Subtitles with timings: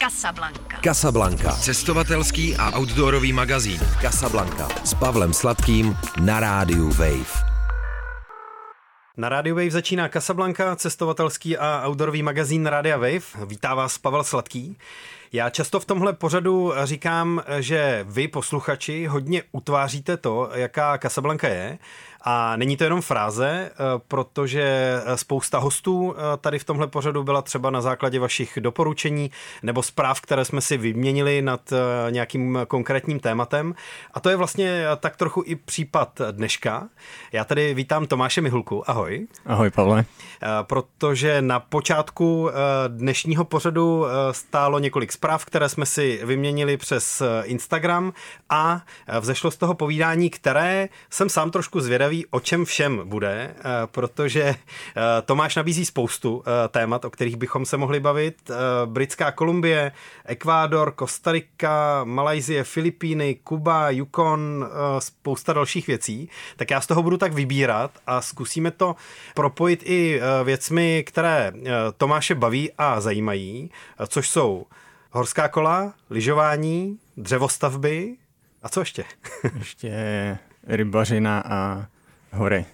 [0.00, 0.80] Casablanca.
[0.84, 1.52] Casablanca.
[1.52, 3.80] Cestovatelský a outdoorový magazín.
[4.00, 4.68] Casablanca.
[4.84, 7.44] S Pavlem Sladkým na rádiu Wave.
[9.16, 13.46] Na Radio Wave začíná Casablanca, cestovatelský a outdoorový magazín Rádia Wave.
[13.46, 14.78] Vítá vás Pavel Sladký.
[15.32, 21.78] Já často v tomhle pořadu říkám, že vy, posluchači, hodně utváříte to, jaká Casablanca je
[22.22, 23.76] a není to jenom fráze, eh,
[24.08, 29.30] protože spousta hostů eh, tady v tomhle pořadu byla třeba na základě vašich doporučení
[29.62, 33.74] nebo zpráv, které jsme si vyměnili nad eh, nějakým konkrétním tématem.
[34.14, 36.88] A to je vlastně tak trochu i případ dneška.
[37.32, 38.90] Já tady vítám Tomáše Mihulku.
[38.90, 39.26] Ahoj.
[39.46, 40.04] Ahoj, Pavle.
[40.62, 42.50] Protože na počátku
[42.88, 48.12] dnešního pořadu stálo několik zpráv, které jsme si vyměnili přes Instagram
[48.50, 48.82] a
[49.20, 53.62] vzešlo z toho povídání, které jsem sám trošku zvědavý zvědavý, o čem všem bude, eh,
[53.86, 54.56] protože eh,
[55.22, 58.50] Tomáš nabízí spoustu eh, témat, o kterých bychom se mohli bavit.
[58.86, 59.92] Britská Kolumbie,
[60.24, 66.28] Ekvádor, Kostarika, Malajzie, Filipíny, Kuba, Yukon, spousta dalších věcí.
[66.56, 68.96] Tak já z toho budu tak vybírat a zkusíme to
[69.34, 71.52] propojit i věcmi, které
[71.96, 73.70] Tomáše baví a zajímají,
[74.08, 74.66] což jsou
[75.10, 78.16] horská kola, lyžování, dřevostavby
[78.62, 79.04] a co ještě?
[79.58, 81.86] ještě rybařina a
[82.32, 82.64] hory.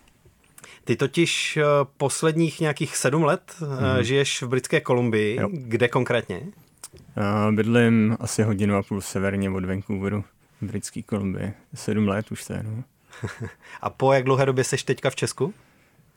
[0.85, 1.63] Ty totiž eh,
[1.97, 4.01] posledních nějakých sedm let mm-hmm.
[4.01, 5.41] žiješ v Britské Kolumbii.
[5.41, 5.49] Jo.
[5.53, 6.41] Kde konkrétně?
[7.51, 10.25] Bydlím asi hodinu a půl severně od Vancouveru
[10.61, 11.53] v Britské Kolumbii.
[11.75, 12.85] Sedm let už to je, no.
[13.81, 15.55] a po jak dlouhé době jsi teďka v Česku?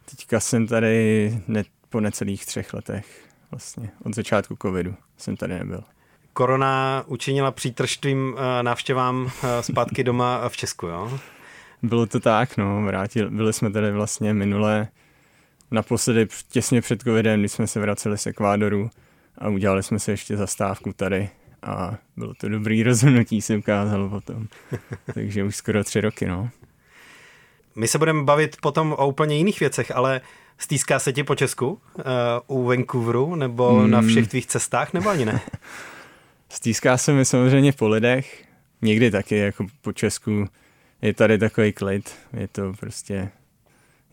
[0.05, 3.25] Teďka jsem tady ne, po necelých třech letech.
[3.51, 5.83] Vlastně od začátku covidu jsem tady nebyl.
[6.33, 7.99] Korona učinila přítrž
[8.61, 11.19] návštěvám zpátky doma v Česku, jo?
[11.83, 14.87] Bylo to tak, no, vrátil, byli jsme tady vlastně minule
[15.71, 18.89] naposledy těsně před covidem, když jsme se vraceli z Ekvádoru
[19.37, 21.29] a udělali jsme se ještě zastávku tady
[21.61, 24.47] a bylo to dobrý rozhodnutí, se ukázalo potom.
[25.13, 26.49] Takže už skoro tři roky, no.
[27.75, 30.21] My se budeme bavit potom o úplně jiných věcech, ale
[30.57, 32.03] stýská se ti po Česku uh,
[32.47, 33.91] u Vancouveru nebo hmm.
[33.91, 35.41] na všech tvých cestách, nebo ani ne?
[36.49, 38.45] stýská se mi samozřejmě po lidech,
[38.81, 40.45] někdy taky jako po Česku
[41.01, 43.29] je tady takový klid, je to prostě,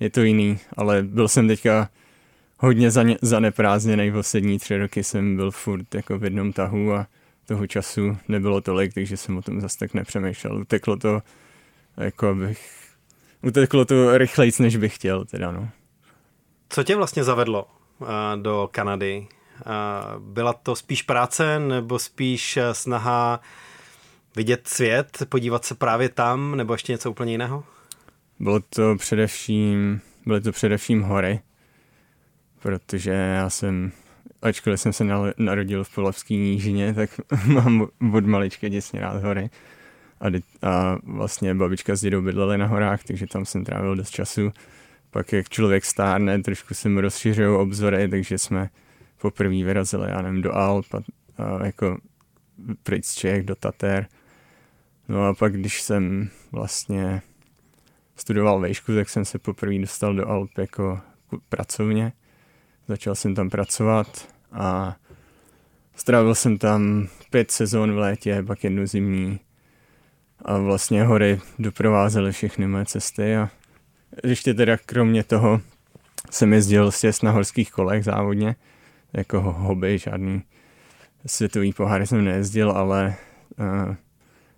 [0.00, 1.88] je to jiný, ale byl jsem teďka
[2.58, 2.91] hodně
[3.22, 7.06] zaneprázdněný, poslední tři roky jsem byl furt jako v jednom tahu a
[7.47, 10.56] toho času nebylo tolik, takže jsem o tom zase tak nepřemýšlel.
[10.60, 11.22] Uteklo to,
[11.97, 12.70] jako bych,
[13.42, 15.68] uteklo to rychlejc, než bych chtěl, teda no.
[16.68, 17.66] Co tě vlastně zavedlo
[17.98, 19.26] uh, do Kanady?
[19.66, 23.41] Uh, byla to spíš práce nebo spíš eh, snaha
[24.36, 27.64] vidět svět, podívat se právě tam, nebo ještě něco úplně jiného?
[28.41, 31.41] Bylo to především, byly to především hory,
[32.62, 33.92] protože já jsem,
[34.42, 35.04] ačkoliv jsem se
[35.38, 37.10] narodil v Polavské nížině, tak
[37.47, 39.50] mám od malička děsně rád hory.
[40.20, 40.26] A,
[40.68, 44.53] a vlastně babička s dědou bydleli na horách, takže tam jsem trávil dost času.
[45.10, 48.68] Pak jak člověk stárne, trošku se mu rozšiřují obzory, takže jsme
[49.20, 50.98] poprvé vyrazili, já nevím, do Alp a,
[51.42, 51.98] a jako
[52.82, 54.06] pryč z Čech do Tater
[55.09, 57.22] No a pak, když jsem vlastně
[58.17, 61.00] studoval vejšku, tak jsem se poprvé dostal do Alp jako
[61.49, 62.12] pracovně.
[62.89, 64.97] Začal jsem tam pracovat a
[65.95, 69.41] strávil jsem tam pět sezon v létě, pak jednu zimní.
[70.45, 73.50] A vlastně hory doprovázely všechny moje cesty a
[74.25, 75.61] ještě teda kromě toho
[76.31, 78.56] jsem jezdil sjezd na horských kolech závodně,
[79.12, 80.43] jako hobby, žádný
[81.27, 83.16] světový pohár jsem nejezdil, ale
[83.59, 83.95] uh,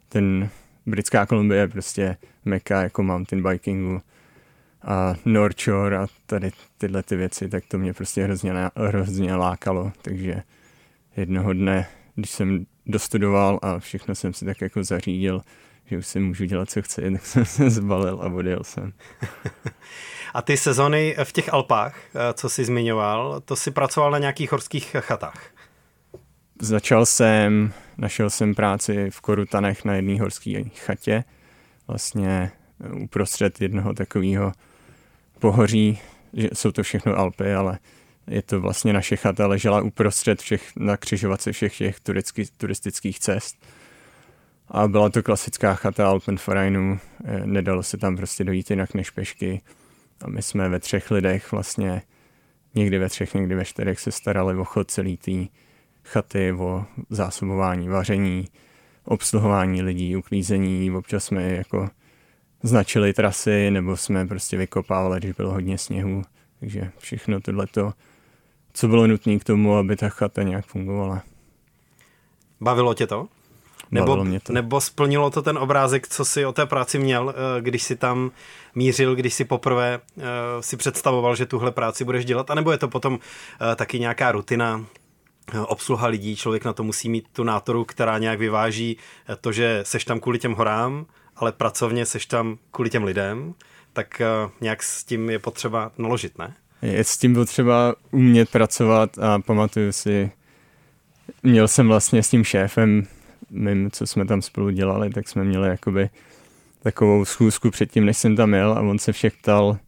[0.09, 0.51] ten
[0.87, 4.03] britská Kolumbie je prostě meka jako mountain bikingu
[4.83, 9.93] a North Shore a tady tyhle ty věci, tak to mě prostě hrozně, hrozně lákalo,
[10.03, 10.43] takže
[11.17, 15.43] jednoho dne, když jsem dostudoval a všechno jsem si tak jako zařídil,
[15.85, 18.93] že už si můžu dělat, co chci, tak jsem se zbalil a odjel jsem.
[20.35, 24.53] A ty sezony v těch Alpách, eh, co jsi zmiňoval, to si pracoval na nějakých
[24.53, 25.58] horských chatách?
[26.61, 31.25] Začal jsem, našel jsem práci v Korutanech na jedné horské chatě,
[31.87, 32.51] vlastně
[33.03, 34.53] uprostřed jednoho takového
[35.39, 35.99] pohoří,
[36.33, 37.79] že jsou to všechno Alpy, ale
[38.27, 43.57] je to vlastně naše chata, ležela uprostřed všech, na křižovatce všech těch turistický, turistických cest.
[44.69, 49.63] A byla to klasická chata Alpenvereinu, eh, nedalo se tam prostě dojít jinak než pešky.
[50.25, 52.03] A my jsme ve třech lidech vlastně,
[52.75, 55.49] někdy ve třech, někdy ve čtyřech se starali o chod celý tý
[56.09, 58.49] chaty, o zásobování, vaření,
[59.05, 60.91] obsluhování lidí, uklízení.
[60.91, 61.89] Občas jsme jako
[62.63, 66.23] značili trasy, nebo jsme prostě vykopávali, když bylo hodně sněhu.
[66.61, 67.93] Takže všechno tohleto,
[68.73, 71.23] co bylo nutné k tomu, aby ta chata nějak fungovala.
[72.61, 73.29] Bavilo tě to?
[73.91, 74.53] Nebo, mě to.
[74.53, 78.31] nebo splnilo to ten obrázek, co si o té práci měl, eh, když si tam
[78.75, 80.23] mířil, když si poprvé uh,
[80.61, 83.21] si představoval, že tuhle práci budeš dělat, anebo je to potom uh,
[83.77, 84.85] taky nějaká rutina,
[85.67, 88.97] obsluha lidí, člověk na to musí mít tu nátoru, která nějak vyváží
[89.41, 91.07] to, že seš tam kvůli těm horám,
[91.37, 93.55] ale pracovně seš tam kvůli těm lidem,
[93.93, 94.23] tak
[94.61, 96.55] nějak s tím je potřeba naložit, ne?
[96.83, 100.31] Je s tím potřeba umět pracovat a pamatuju si,
[101.43, 103.07] měl jsem vlastně s tím šéfem
[103.51, 106.11] mým, co jsme tam spolu dělali, tak jsme měli jakoby
[106.83, 109.79] takovou schůzku předtím, než jsem tam jel a on se všech ptal,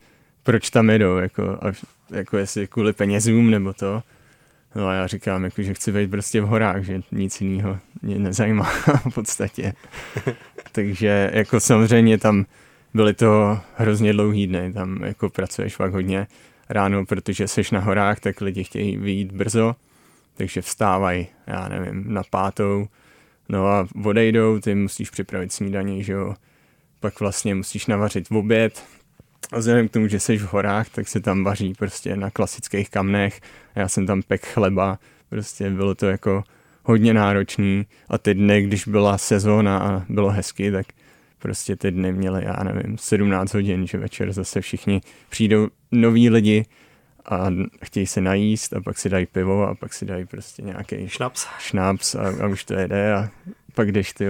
[0.43, 1.73] proč tam jedou, jako, a,
[2.11, 4.03] jako jestli kvůli penězům nebo to.
[4.75, 8.19] No a já říkám, jako, že chci být prostě v horách, že nic jiného mě
[8.19, 8.65] nezajímá
[9.11, 9.73] v podstatě.
[10.73, 12.47] Takže jako samozřejmě tam
[12.95, 16.27] byly to hrozně dlouhý dny, tam jako pracuješ fakt hodně
[16.69, 19.77] ráno, protože jsi na horách, tak lidi chtějí vyjít brzo,
[20.35, 22.89] takže vstávají, já nevím, na pátou,
[23.49, 26.35] no a odejdou, ty musíš připravit snídaní, že jo,
[27.01, 28.85] pak vlastně musíš navařit v oběd,
[29.53, 32.91] a vzhledem k tomu, že jsi v horách, tak se tam vaří prostě na klasických
[32.91, 33.41] kamnech.
[33.75, 34.99] Já jsem tam pek chleba,
[35.29, 36.45] prostě bylo to jako
[36.83, 37.87] hodně náročný.
[38.09, 40.87] A ty dny, když byla sezóna a bylo hezky, tak
[41.39, 46.65] prostě ty dny měly, já nevím, 17 hodin, že večer zase všichni přijdou noví lidi
[47.27, 47.47] a
[47.85, 51.47] chtějí se najíst a pak si dají pivo a pak si dají prostě nějaký šnaps,
[51.59, 53.15] šnaps a, a už to jede.
[53.15, 53.29] A
[53.75, 54.27] pak jdeš ty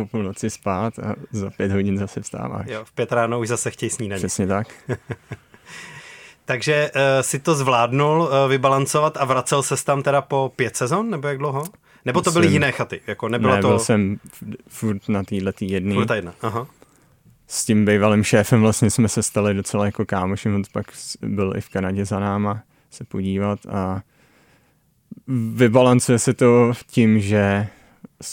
[0.00, 2.66] o půlnoci spát a za pět hodin zase vstáváš.
[2.68, 4.20] Jo, v pět ráno už zase chtějí snídaní.
[4.20, 4.68] Přesně tak.
[6.44, 11.10] Takže uh, si to zvládnul uh, vybalancovat a vracel se tam teda po pět sezon,
[11.10, 11.64] nebo jak dlouho?
[12.04, 13.00] Nebo to byly jsem, jiné chaty?
[13.06, 13.68] Jako nebylo ne, to...
[13.68, 14.16] byl jsem
[14.68, 15.94] furt na této jedné.
[15.94, 16.66] Furt jedna, aha.
[17.46, 20.86] S tím bývalým šéfem vlastně jsme se stali docela jako kámoši, on pak
[21.22, 24.02] byl i v Kanadě za náma se podívat a
[25.54, 27.66] vybalancuje se to tím, že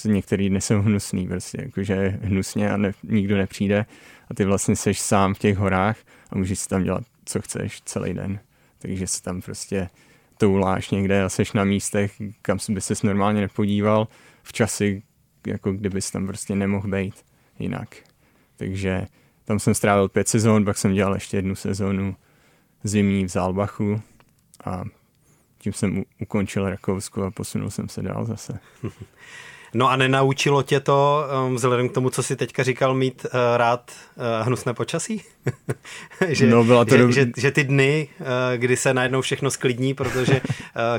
[0.05, 3.85] některý dny jsou hnusný, prostě jakože hnusně a ne, nikdo nepřijde
[4.29, 5.97] a ty vlastně seš sám v těch horách
[6.29, 8.39] a můžeš si tam dělat, co chceš celý den.
[8.79, 9.89] Takže se tam prostě
[10.37, 14.07] touláš někde a seš na místech, kam by ses normálně nepodíval
[14.43, 15.03] v časy,
[15.47, 17.15] jako kdybys tam prostě nemohl být
[17.59, 17.95] jinak.
[18.57, 19.05] Takže
[19.45, 22.15] tam jsem strávil pět sezon, pak jsem dělal ještě jednu sezonu
[22.83, 24.01] zimní v Zálbachu
[24.63, 24.83] a
[25.57, 28.59] tím jsem ukončil Rakousko a posunul jsem se dál zase.
[29.73, 33.57] No a nenaučilo tě to, um, vzhledem k tomu, co jsi teďka říkal, mít uh,
[33.57, 35.21] rád uh, hnusné počasí?
[36.27, 37.11] že, no, byla to že, dob...
[37.11, 38.25] že, že ty dny, uh,
[38.57, 40.41] kdy se najednou všechno sklidní, protože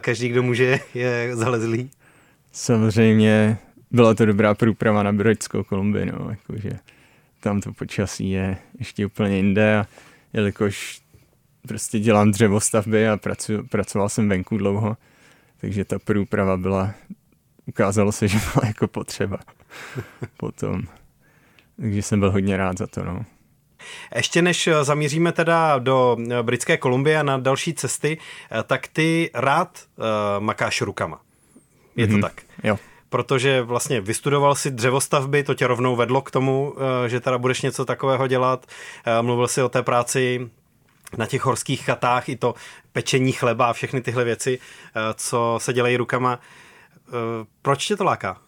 [0.01, 1.91] každý, kdo může, je zalezlý?
[2.53, 3.59] Samozřejmě
[3.91, 6.71] byla to dobrá průprava na Britskou Kolumbii, no, jakože
[7.41, 9.87] tam to počasí je ještě úplně jinde a
[10.33, 11.01] jelikož
[11.69, 14.97] prostě dělám dřevostavby a pracu, pracoval jsem venku dlouho,
[15.61, 16.95] takže ta průprava byla
[17.71, 19.39] ukázalo se, že byla jako potřeba
[20.37, 20.83] potom.
[21.81, 23.25] Takže jsem byl hodně rád za to, no.
[24.15, 28.19] Ještě než zamíříme teda do Britské Kolumbie a na další cesty,
[28.67, 30.05] tak ty rád uh,
[30.39, 31.21] makáš rukama.
[31.97, 32.21] Je to mm-hmm.
[32.21, 32.43] tak?
[32.65, 32.79] Jo.
[33.09, 37.63] Protože vlastně vystudoval si dřevostavby, to tě rovnou vedlo k tomu, uh, že teda budeš
[37.63, 38.67] něco takového dělat.
[39.07, 40.51] Uh, mluvil si o té práci
[41.17, 42.55] na těch horských chatách, i to
[42.93, 46.37] pečení chleba a všechny tyhle věci, uh, co se dělají rukama.
[46.37, 46.70] Uh, Eh,
[47.62, 48.39] proč tě to láká?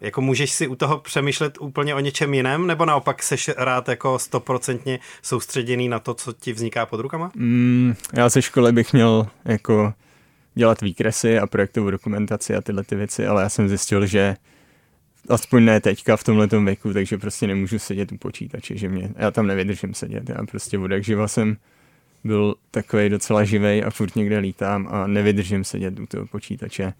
[0.00, 4.18] Jako můžeš si u toho přemýšlet úplně o něčem jiném, nebo naopak seš rád jako
[4.18, 7.30] stoprocentně soustředěný na to, co ti vzniká pod rukama?
[7.34, 9.94] Mm, já se školy bych měl jako
[10.54, 14.36] dělat výkresy a projektovou dokumentaci a tyhle ty věci, ale já jsem zjistil, že
[15.28, 19.30] aspoň ne teďka v tomhle věku, takže prostě nemůžu sedět u počítače, že mě, já
[19.30, 21.56] tam nevydržím sedět, já prostě od jak živa jsem
[22.24, 26.92] byl takový docela živej a furt někde lítám a nevydržím sedět u toho počítače.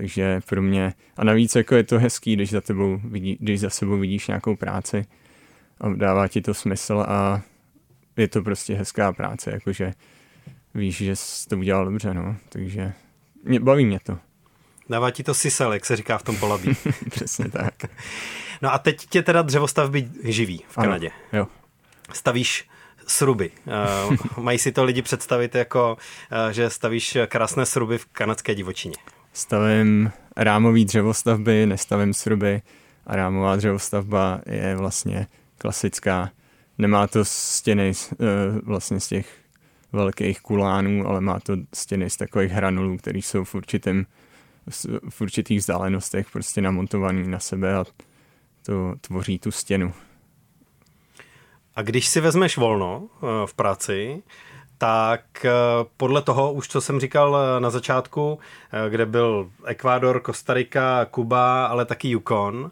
[0.00, 3.70] Takže pro mě, a navíc jako je to hezký, když za, tebou vidí, když za
[3.70, 5.06] sebou vidíš nějakou práci
[5.80, 7.42] a dává ti to smysl a
[8.16, 9.92] je to prostě hezká práce, jakože
[10.74, 12.92] víš, že jsi to udělal dobře, no, takže
[13.44, 14.18] mě, baví mě to.
[14.88, 16.70] Dává ti to sisel, jak se říká v tom polabí.
[17.10, 17.74] Přesně tak.
[18.62, 21.08] No a teď tě teda dřevostavby živí v Kanadě.
[21.08, 21.46] Ano, jo.
[22.12, 22.68] Stavíš
[23.06, 23.50] sruby.
[24.10, 25.96] Uh, mají si to lidi představit jako,
[26.32, 28.96] uh, že stavíš krásné sruby v kanadské divočině
[29.32, 32.62] stavím rámový dřevostavby, nestavím sruby
[33.06, 35.26] a rámová dřevostavba je vlastně
[35.58, 36.30] klasická.
[36.78, 38.16] Nemá to stěny eh,
[38.62, 39.40] vlastně z těch
[39.92, 44.06] velkých kulánů, ale má to stěny z takových hranulů, které jsou v, určitém,
[45.10, 47.84] v určitých vzdálenostech prostě namontovaný na sebe a
[48.62, 49.92] to tvoří tu stěnu.
[51.74, 54.22] A když si vezmeš volno eh, v práci,
[54.80, 55.50] tak eh,
[55.96, 58.38] podle toho, už co jsem říkal eh, na začátku,
[58.72, 62.70] eh, kde byl Ekvádor, Kostarika, Kuba, ale taky Yukon,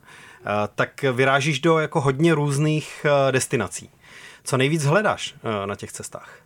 [0.74, 3.90] tak vyrážíš do jako hodně různých destinací.
[4.44, 5.34] Co nejvíc hledáš
[5.66, 6.38] na těch cestách?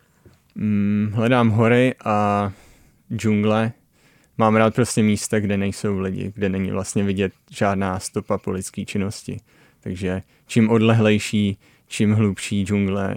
[0.54, 2.52] Mm, hledám hory a
[3.16, 3.72] džungle.
[4.38, 8.84] Mám rád prostě místa, kde nejsou lidi, kde není vlastně vidět žádná stopa po lidské
[8.84, 9.40] činnosti.
[9.80, 13.16] Takže čím odlehlejší, čím hlubší džungle,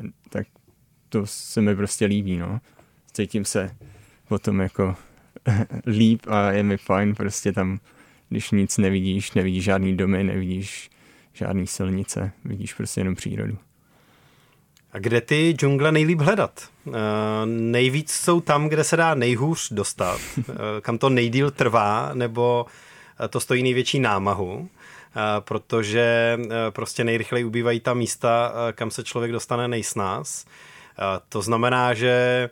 [1.15, 2.60] to se mi prostě líbí, no.
[3.13, 3.75] Cítím se
[4.27, 4.95] potom jako
[5.86, 7.79] líp a je mi fajn prostě tam,
[8.29, 10.89] když nic nevidíš, nevidíš žádný domy, nevidíš
[11.34, 13.57] žádný silnice, vidíš prostě jenom přírodu.
[14.91, 16.69] A kde ty džungle nejlíp hledat?
[16.86, 16.93] Uh,
[17.45, 20.45] nejvíc jsou tam, kde se dá nejhůř dostat, uh,
[20.81, 22.65] kam to nejdíl trvá, nebo
[23.29, 24.69] to stojí největší námahu,
[25.39, 26.38] protože
[26.69, 30.45] prostě nejrychleji ubývají ta místa, kam se člověk dostane nejsnás.
[31.30, 32.50] To znamená, že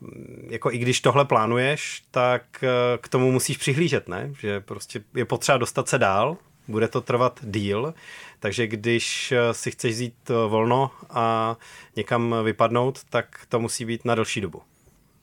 [0.00, 2.64] mm, jako i když tohle plánuješ, tak
[3.00, 4.30] k tomu musíš přihlížet, ne?
[4.40, 6.36] Že prostě je potřeba dostat se dál,
[6.68, 7.94] bude to trvat díl,
[8.40, 11.56] takže když si chceš vzít volno a
[11.96, 14.62] někam vypadnout, tak to musí být na delší dobu.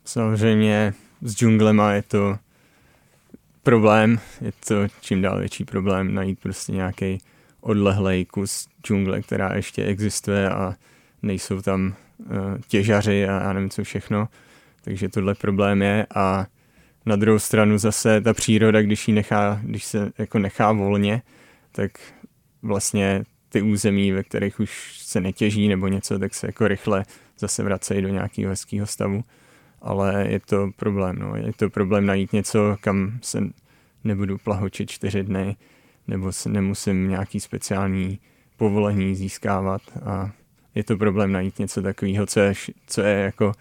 [0.05, 2.37] Samozřejmě s džunglema je to
[3.63, 7.17] problém, je to čím dál větší problém najít prostě nějaký
[7.61, 10.73] odlehlej kus džungle, která ještě existuje a
[11.21, 11.95] nejsou tam
[12.67, 14.27] těžaři a já nevím co všechno.
[14.81, 16.45] Takže tohle problém je a
[17.05, 21.21] na druhou stranu zase ta příroda, když, jí nechá, když se jako nechá volně,
[21.71, 21.91] tak
[22.61, 27.05] vlastně ty území, ve kterých už se netěží nebo něco, tak se jako rychle
[27.39, 29.23] zase vracejí do nějakého hezkého stavu.
[29.81, 31.35] Ale je to problém, no.
[31.35, 33.43] Je to problém najít něco, kam se
[34.03, 35.55] nebudu plahočit čtyři dny,
[36.07, 38.19] nebo se nemusím nějaký speciální
[38.57, 40.31] povolení získávat a
[40.75, 42.53] je to problém najít něco takového, co je,
[42.87, 43.51] co je jako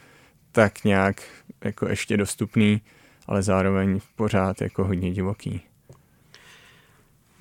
[0.52, 1.22] tak nějak
[1.64, 2.80] jako ještě dostupný,
[3.26, 5.60] ale zároveň pořád jako hodně divoký.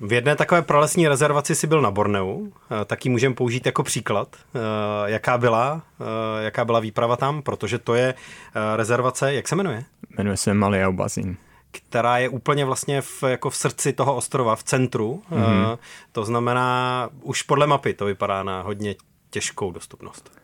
[0.00, 4.36] V jedné takové pralesní rezervaci si byl na Borneu, eh, taky můžeme použít jako příklad,
[4.36, 4.58] eh,
[5.10, 8.14] jaká byla, eh, jaká byla výprava tam, protože to je
[8.76, 9.84] rezervace, jak se jmenuje?
[10.18, 11.36] Jmenuje se Maliau Bazin
[11.76, 15.22] která je úplně vlastně v, jako v srdci toho ostrova, v centru.
[15.30, 15.78] Mm-hmm.
[16.12, 18.94] To znamená, už podle mapy to vypadá na hodně
[19.34, 20.38] těžkou dostupnost.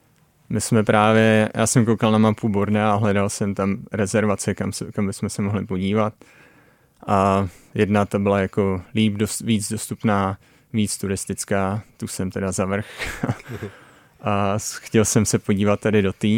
[0.48, 4.72] My jsme právě, já jsem koukal na mapu Bornea a hledal jsem tam rezervace, kam,
[4.72, 6.14] se, kam bychom se mohli podívat.
[7.06, 10.38] A jedna ta byla jako líp, dost, víc dostupná,
[10.72, 12.86] víc turistická, tu jsem teda zavrch.
[14.20, 16.28] a chtěl jsem se podívat tady do té.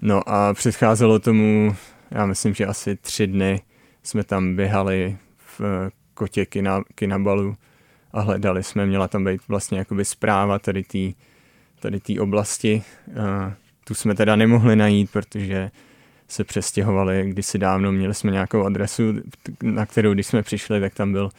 [0.00, 1.76] No a předcházelo tomu,
[2.10, 3.62] já myslím, že asi tři dny
[4.02, 5.16] jsme tam běhali
[5.58, 7.56] v kotě Kina, Kinabalu
[8.12, 10.98] a hledali jsme, měla tam být vlastně jakoby zpráva tady té
[11.82, 12.82] tady tý oblasti.
[13.22, 15.70] A tu jsme teda nemohli najít, protože
[16.28, 19.02] se přestěhovali kdysi dávno, měli jsme nějakou adresu,
[19.62, 21.30] na kterou když jsme přišli, tak tam byl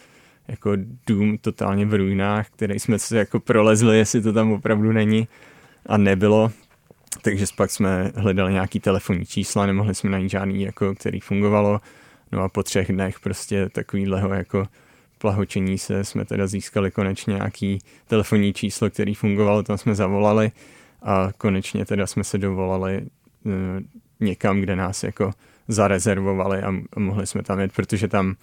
[0.47, 0.71] jako
[1.07, 5.27] dům totálně v ruinách, který jsme se jako prolezli, jestli to tam opravdu není
[5.85, 6.51] a nebylo.
[7.21, 11.81] Takže pak jsme hledali nějaký telefonní čísla, nemohli jsme najít žádný, jako, který fungovalo.
[12.31, 14.67] No a po třech dnech prostě takovýhleho jako
[15.23, 20.51] plahočení se jsme teda získali konečně nějaký telefonní číslo, který fungovalo, tam jsme zavolali
[21.01, 23.51] a konečně teda jsme se dovolali uh,
[24.19, 25.31] někam, kde nás jako
[25.67, 28.35] zarezervovali a, mohli jsme tam jet, protože tam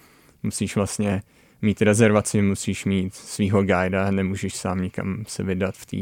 [0.43, 1.21] musíš vlastně
[1.61, 5.97] mít rezervaci, musíš mít svýho guida, nemůžeš sám nikam se vydat v té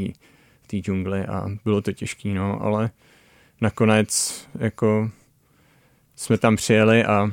[0.72, 2.90] v džungli a bylo to těžké, no, ale
[3.60, 4.08] nakonec
[4.58, 5.10] jako
[6.16, 7.30] jsme tam přijeli a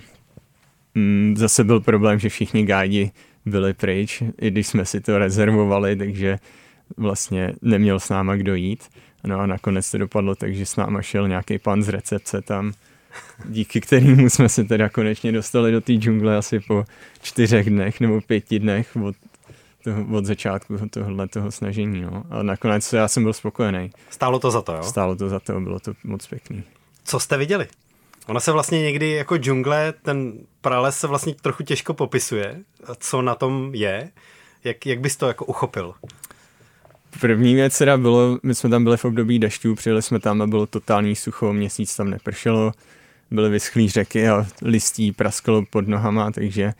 [0.96, 3.12] mm, zase byl problém, že všichni guidi
[3.48, 6.40] byli pryč, i když jsme si to rezervovali, takže
[6.98, 8.84] vlastně neměl s náma kdo jít.
[9.24, 12.74] No a nakonec to dopadlo tak, že s náma šel nějaký pan z recepce tam,
[13.46, 16.86] díky kterému jsme se teda konečně dostali do té džungle asi po
[17.22, 19.16] čtyřech dnech nebo pěti dnech od,
[19.84, 22.02] toho, od začátku tohohle toho snažení.
[22.02, 22.24] No.
[22.30, 23.92] A nakonec já jsem byl spokojený.
[24.10, 24.84] Stálo to za to, jo?
[24.84, 26.64] Stálo to za to, bylo to moc pěkný.
[27.04, 27.68] Co jste viděli?
[28.28, 32.60] Ona se vlastně někdy jako džungle, ten prales se vlastně trochu těžko popisuje,
[33.00, 34.10] co na tom je.
[34.64, 35.94] Jak, jak bys to jako uchopil?
[37.20, 40.48] První věc teda bylo, my jsme tam byli v období dešťů, přijeli jsme tam a
[40.48, 42.72] bylo totální sucho, měsíc tam nepršelo,
[43.32, 46.74] byly vyschlý řeky a listí prasklo pod nohama, takže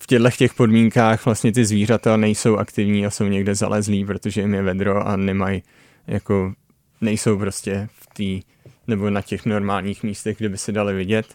[0.00, 4.54] v těchto těch podmínkách vlastně ty zvířata nejsou aktivní a jsou někde zalezlí, protože jim
[4.54, 5.62] je vedro a nemají
[6.06, 6.52] jako
[7.00, 8.48] nejsou prostě v té
[8.92, 11.34] nebo na těch normálních místech, kde by se dali vidět.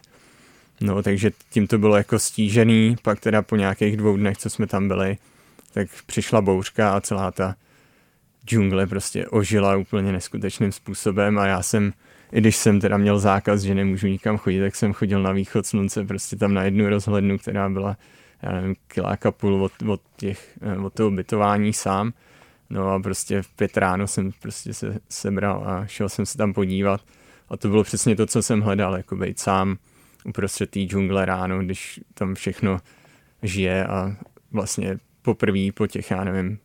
[0.80, 4.66] No, takže tím to bylo jako stížený, pak teda po nějakých dvou dnech, co jsme
[4.66, 5.16] tam byli,
[5.72, 7.54] tak přišla bouřka a celá ta
[8.46, 11.92] džungle prostě ožila úplně neskutečným způsobem a já jsem
[12.32, 15.66] i když jsem teda měl zákaz, že nemůžu nikam chodit, tak jsem chodil na východ
[15.66, 17.96] slunce, prostě tam na jednu rozhlednu, která byla,
[18.42, 22.12] já nevím, kiláka půl od, od, těch, eh, od toho bytování sám.
[22.70, 26.52] No a prostě v pět ráno jsem prostě se sebral a šel jsem se tam
[26.52, 27.00] podívat.
[27.50, 29.78] A to bylo přesně to, co jsem hledal, jako být sám
[30.24, 32.80] uprostřed té džungle ráno, když tam všechno
[33.42, 34.16] žije a
[34.52, 36.58] vlastně poprvé po těch, já nevím,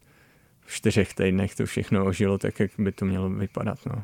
[0.67, 3.79] čtyřech týdnech to všechno ožilo tak, jak by to mělo vypadat.
[3.85, 4.03] No.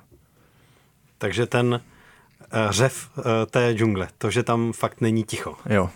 [1.17, 5.55] Takže ten uh, řev uh, té džungle, to, že tam fakt není ticho.
[5.69, 5.89] Jo,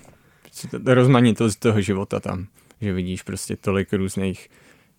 [0.86, 2.48] rozmanitost toho života tam,
[2.82, 4.50] že vidíš prostě tolik různých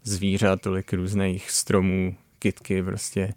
[0.02, 3.34] zvířat, tolik různých stromů, kytky, prostě.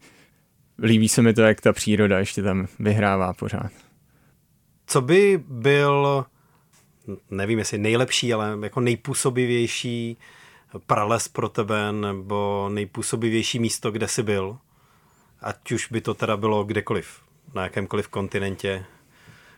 [0.83, 3.71] Líbí se mi to, jak ta příroda ještě tam vyhrává pořád.
[4.87, 6.25] Co by byl,
[7.31, 10.17] nevím jestli nejlepší, ale jako nejpůsobivější
[10.85, 14.57] prales pro tebe, nebo nejpůsobivější místo, kde jsi byl?
[15.41, 17.21] Ať už by to teda bylo kdekoliv,
[17.53, 18.85] na jakémkoliv kontinentě,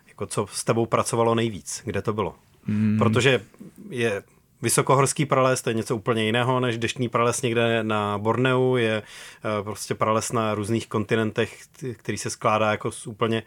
[0.07, 2.35] jako co s tebou pracovalo nejvíc, kde to bylo?
[2.63, 2.97] Hmm.
[2.97, 3.45] Protože
[3.89, 4.23] je
[4.61, 9.63] vysokohorský prales, to je něco úplně jiného než deštný prales někde na Borneu, je eh,
[9.63, 11.59] prostě prales na různých kontinentech,
[11.93, 13.43] který se skládá jako z úplně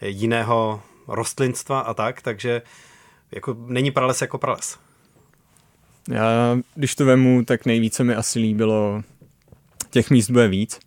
[0.00, 2.62] jiného rostlinstva a tak, takže
[3.32, 4.78] jako není prales jako prales.
[6.08, 9.02] Já, když to vemu, tak nejvíce mi asi líbilo,
[9.90, 10.80] těch míst bude víc.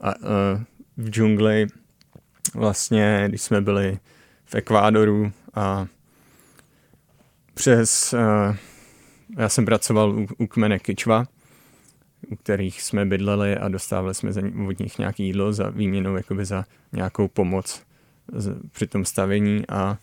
[0.00, 0.24] A, uh,
[0.96, 1.66] v džungli
[2.54, 3.98] vlastně, když jsme byli
[4.44, 5.86] v Ekvádoru a
[7.54, 8.56] přes, uh,
[9.36, 11.26] já jsem pracoval u, u kmene Kičva,
[12.30, 16.44] u kterých jsme bydleli a dostávali jsme za, od nich nějaké jídlo za výměnou jakoby
[16.44, 17.82] za nějakou pomoc
[18.32, 19.98] z, při tom stavení a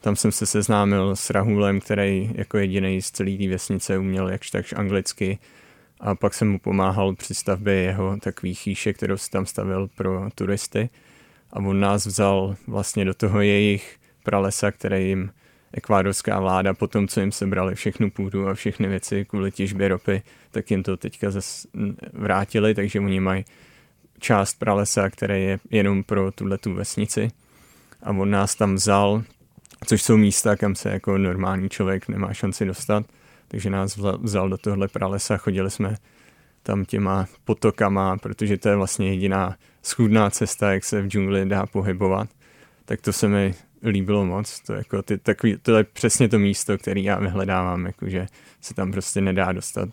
[0.00, 4.50] tam jsem se seznámil s Rahulem, který jako jediný z celé té vesnice uměl jakž
[4.50, 5.38] takž anglicky
[6.00, 10.28] a pak jsem mu pomáhal při stavbě jeho takový chýše, kterou si tam stavil pro
[10.34, 10.90] turisty
[11.52, 15.30] a on nás vzal vlastně do toho jejich pralesa, který jim
[15.74, 20.22] ekvádorská vláda po tom, co jim sebrali všechnu půdu a všechny věci kvůli těžbě ropy,
[20.50, 21.68] tak jim to teďka zase
[22.12, 23.44] vrátili, takže oni mají
[24.18, 27.30] část pralesa, které je jenom pro tuhle tu vesnici
[28.02, 29.24] a on nás tam vzal
[29.86, 33.06] což jsou místa, kam se jako normální člověk nemá šanci dostat.
[33.48, 35.96] Takže nás vzal do tohle pralesa, chodili jsme
[36.62, 41.66] tam těma potokama, protože to je vlastně jediná schůdná cesta, jak se v džungli dá
[41.66, 42.28] pohybovat.
[42.84, 44.60] Tak to se mi líbilo moc.
[44.60, 48.26] To, jako ty, takový, to je přesně to místo, které já vyhledávám, jakože
[48.60, 49.88] se tam prostě nedá dostat.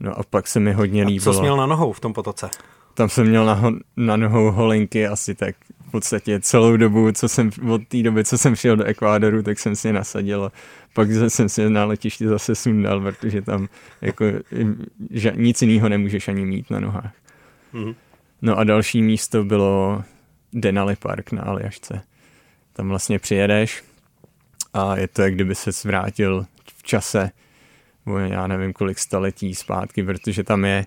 [0.00, 1.32] No a pak se mi hodně líbilo.
[1.32, 2.50] A co jsi měl na nohou v tom potoce?
[2.94, 5.56] Tam jsem měl na, na nohou holinky asi tak
[5.88, 9.58] v podstatě celou dobu, co jsem, od té doby, co jsem přijel do Ekvádoru, tak
[9.58, 10.50] jsem si je nasadil
[10.98, 13.68] pak jsem si na letišti zase sundal, protože tam
[14.00, 14.24] jako
[15.10, 17.12] že nic jiného nemůžeš ani mít na nohách.
[17.74, 17.94] Mm-hmm.
[18.42, 20.02] No a další místo bylo
[20.52, 22.02] Denali Park na Aljašce.
[22.78, 23.84] Tam vlastně přijedeš
[24.72, 27.30] a je to, jak kdyby se vrátil v čase,
[28.26, 30.86] já nevím kolik staletí zpátky, protože tam je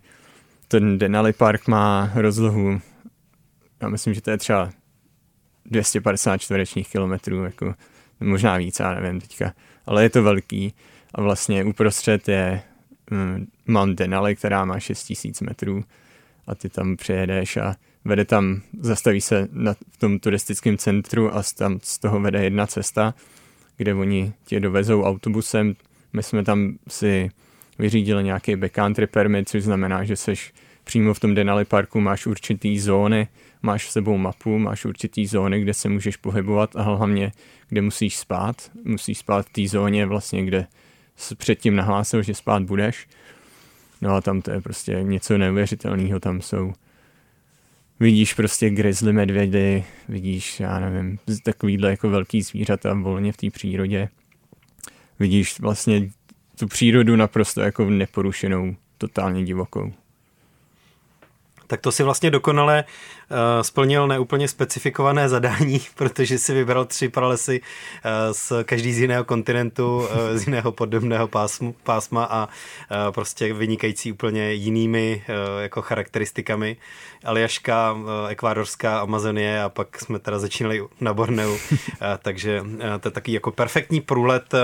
[0.68, 2.82] ten Denali Park má rozlohu,
[3.82, 4.70] já myslím, že to je třeba
[5.66, 7.76] 250 čtverečních kilometrů, jako
[8.20, 9.54] možná víc, já nevím teďka,
[9.86, 10.74] ale je to velký
[11.16, 12.62] a vlastně uprostřed je
[13.12, 15.84] um, Mount Denali, která má 6000 metrů
[16.48, 17.76] a ty tam přejedeš a
[18.06, 22.68] vede tam, zastaví se na, v tom turistickém centru a tam z toho vede jedna
[22.68, 23.14] cesta,
[23.78, 25.76] kde oni tě dovezou autobusem.
[26.14, 27.30] My jsme tam si
[27.80, 32.80] vyřídili nějaký backcountry permit, což znamená, že seš přímo v tom Denali parku, máš určitý
[32.80, 33.28] zóny,
[33.62, 37.32] máš s sebou mapu, máš určitý zóny, kde se můžeš pohybovat a hlavně,
[37.70, 38.72] kde musíš spát.
[38.84, 40.68] Musíš spát v té zóně vlastně, kde
[41.38, 43.08] předtím nahlásil, že spát budeš.
[44.02, 46.74] No a tam to je prostě něco neuvěřitelného, tam jsou
[48.02, 54.10] vidíš prostě grizzly medvědy, vidíš, já nevím, takovýhle jako velký zvířata volně v té přírodě.
[55.20, 56.10] Vidíš vlastně
[56.60, 59.94] tu přírodu naprosto jako neporušenou, totálně divokou
[61.72, 67.62] tak to si vlastně dokonale uh, splnil neúplně specifikované zadání, protože si vybral tři pralesy
[67.62, 73.54] uh, z každý z jiného kontinentu, uh, z jiného podobného pásmu, pásma a uh, prostě
[73.54, 76.78] vynikající úplně jinými uh, jako charakteristikami.
[77.26, 81.58] Aljaška, uh, ekvádorská Amazonie a pak jsme teda začínali na Borneu, uh,
[82.22, 82.68] takže uh,
[83.00, 84.60] to je taky jako perfektní průlet uh,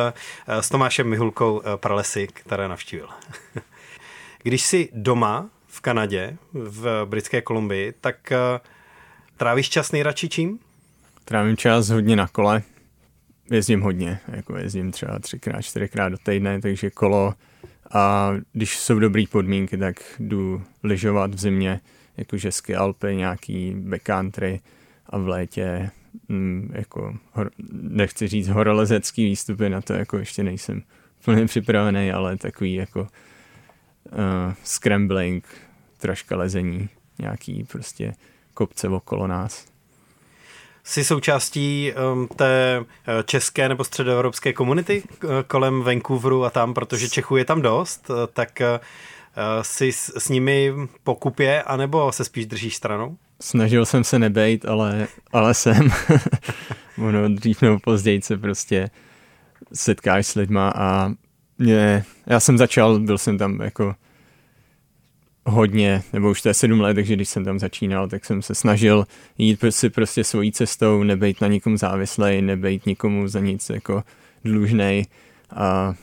[0.47, 3.07] s Tomášem Mihulkou uh, pralesy, které navštívil.
[4.43, 8.37] Když si doma v Kanadě, v britské Kolumbii, tak eh,
[9.37, 10.59] trávíš čas nejradši čím?
[11.25, 12.61] Trávím čas hodně na kole.
[13.51, 17.33] Jezdím hodně, jako jezdím třeba třikrát, čtyřikrát do týdne, takže kolo.
[17.91, 21.79] A když jsou dobré podmínky, tak jdu lyžovat v zimě,
[22.17, 24.59] jakože ski Alpy, nějaký backcountry,
[25.09, 25.89] a v létě
[26.29, 30.81] mm, jako, hor, nechci říct horolezecký výstupy, na to jako ještě nejsem
[31.25, 35.66] plně připravený, ale takový jako uh, scrambling,
[35.97, 38.13] troška lezení, nějaký prostě
[38.53, 39.65] kopce okolo nás.
[40.83, 45.03] Jsi součástí um, té eh, české nebo středoevropské komunity
[45.47, 48.61] kolem Vancouveru a tam, protože Čechů je tam dost, eh, tak
[49.61, 53.17] jsi s, s nimi po kupě, anebo se spíš držíš stranou?
[53.41, 55.89] Snažil jsem se nebejt, ale, ale jsem.
[56.97, 58.89] ono dřív nebo později se prostě
[59.73, 61.11] setkáš s lidma a
[61.57, 63.95] mě, já jsem začal, byl jsem tam jako
[65.47, 68.55] hodně, nebo už to je sedm let, takže když jsem tam začínal, tak jsem se
[68.55, 69.07] snažil
[69.37, 74.03] jít si prostě svojí cestou, nebejt na nikom závislej, nebejt nikomu za nic jako
[74.43, 75.05] dlužnej.
[75.55, 75.93] A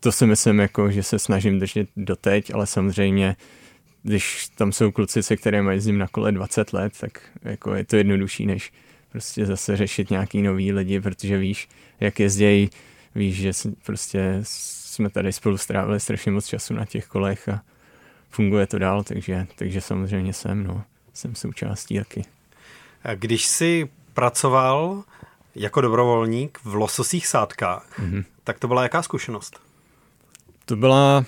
[0.00, 3.36] to si myslím, jako, že se snažím držet doteď, ale samozřejmě
[4.02, 7.96] když tam jsou kluci, se kterými jezdím na kole 20 let, tak jako je to
[7.96, 8.72] jednodušší, než
[9.12, 11.68] prostě zase řešit nějaký nový lidi, protože víš,
[12.00, 12.70] jak jezdějí,
[13.14, 13.52] víš, že
[13.86, 17.62] prostě jsme tady spolu strávili strašně moc času na těch kolech a
[18.30, 20.82] funguje to dál, takže, takže samozřejmě jsem, no,
[21.14, 22.24] jsem součástí taky.
[23.14, 25.04] Když jsi pracoval
[25.54, 28.24] jako dobrovolník v lososích sádkách, mm-hmm.
[28.44, 29.60] tak to byla jaká zkušenost?
[30.64, 31.24] To byla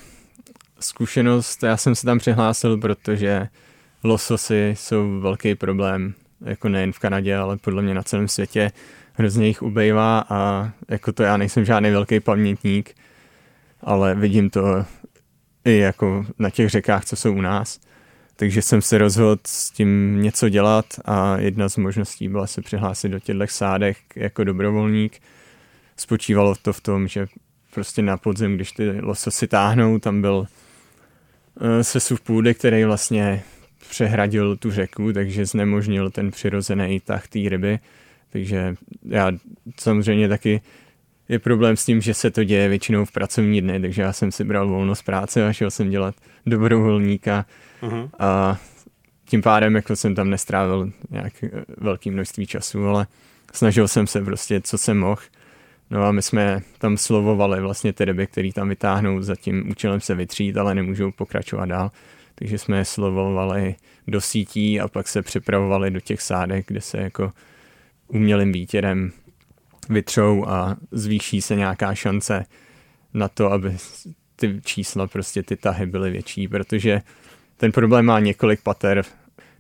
[0.81, 3.49] zkušenost, já jsem se tam přihlásil, protože
[4.05, 8.73] lososy jsou velký problém, jako nejen v Kanadě, ale podle mě na celém světě.
[9.13, 12.95] Hrozně jich ubejvá a jako to já nejsem žádný velký pamětník,
[13.81, 14.85] ale vidím to
[15.65, 17.81] i jako na těch řekách, co jsou u nás.
[18.37, 23.09] Takže jsem se rozhodl s tím něco dělat a jedna z možností byla se přihlásit
[23.09, 25.21] do těchto sádek jako dobrovolník.
[25.97, 27.27] Spočívalo to v tom, že
[27.75, 30.47] prostě na podzim, když ty lososy táhnou, tam byl
[31.61, 33.43] eh, sesuv půdy, který vlastně
[33.91, 37.79] přehradil tu řeku, takže znemožnil ten přirozený tah té ryby.
[38.31, 38.75] Takže
[39.09, 39.33] já
[39.81, 40.61] samozřejmě taky
[41.33, 44.33] je problém s tím, že se to děje většinou v pracovní dny, takže já jsem
[44.33, 46.15] si bral volno z práce a šel jsem dělat
[46.47, 47.47] dobrovolníka
[47.83, 48.11] uh-huh.
[48.19, 48.61] a
[49.25, 53.07] tím pádem jako jsem tam nestrávil nějak eh, velké množství času, ale
[53.53, 55.23] snažil jsem se prostě, co jsem mohl.
[55.91, 60.01] No a my jsme tam slovovali vlastně ty ryby, které tam vytáhnou za tím účelem
[60.01, 61.91] se vytřít, ale nemůžou pokračovat dál.
[62.35, 63.75] Takže jsme je slovovali
[64.07, 67.33] do sítí a pak se připravovali do těch sádek, kde se jako
[68.09, 69.13] umělým výtěrem
[69.89, 72.45] vytřou a zvýší se nějaká šance
[73.15, 73.77] na to, aby
[74.37, 77.03] ty čísla, prostě ty tahy byly větší, protože
[77.57, 79.05] ten problém má několik pater.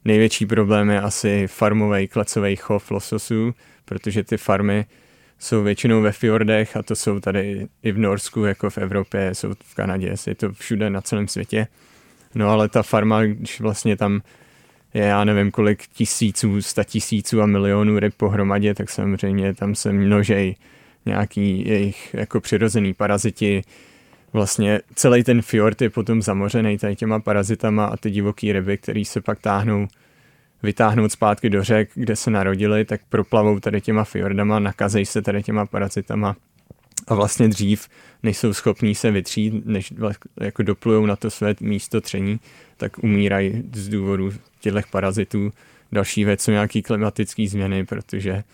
[0.05, 3.55] Největší problém je asi farmový klecový chov lososů,
[3.85, 4.87] protože ty farmy
[5.39, 9.55] jsou většinou ve fjordech a to jsou tady i v Norsku, jako v Evropě, jsou
[9.65, 11.67] v Kanadě, je to všude na celém světě.
[12.35, 14.21] No ale ta farma, když vlastně tam
[14.95, 19.93] je já nevím kolik tisíců, sta tisíců a milionů ryb pohromadě, tak samozřejmě tam se
[19.93, 20.57] množej
[21.07, 23.63] nějaký jejich jako přirozený paraziti.
[24.33, 29.05] Vlastně celý ten fjord je potom zamořený tady těma parazitama a ty divoký ryby, které
[29.05, 29.89] se pak táhnou
[30.63, 35.43] vytáhnout zpátky do řek, kde se narodili, tak proplavou tady těma fjordama, nakazejí se tady
[35.43, 36.37] těma parazitama
[37.09, 37.89] a vlastně dřív
[38.23, 39.93] nejsou schopní se vytřít, než
[40.41, 42.41] jako doplujou na to své místo tření,
[42.77, 45.51] tak umírají z důvodu těchto parazitů.
[45.93, 48.45] Další věc jsou nějaký klimatické změny, protože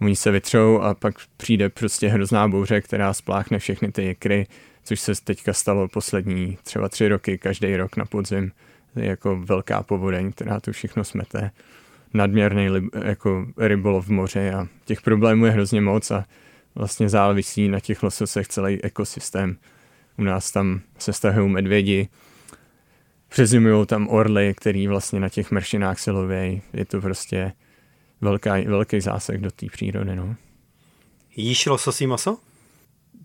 [0.00, 4.46] oni se vytřou a pak přijde prostě hrozná bouře, která spláchne všechny ty jekry,
[4.84, 8.52] což se teďka stalo poslední třeba tři roky, každý rok na podzim.
[8.96, 11.50] Je jako velká povodeň, která to všechno smete.
[12.14, 12.68] Nadměrný
[13.04, 16.24] jako rybolov v moři a těch problémů je hrozně moc a
[16.76, 19.56] vlastně závisí na těch lososech celý ekosystém.
[20.18, 22.08] U nás tam se stahují medvědi,
[23.28, 26.62] přezimují tam orly, který vlastně na těch mršinách se loví.
[26.72, 27.52] Je to prostě
[28.20, 30.16] velká, velký zásah do té přírody.
[30.16, 30.36] No.
[31.36, 32.38] Jíš lososí maso?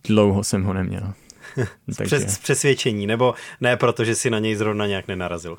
[0.03, 1.13] Dlouho jsem ho neměl.
[1.97, 2.17] Takže...
[2.17, 5.57] Přes, přesvědčení, nebo ne, protože si na něj zrovna nějak nenarazil.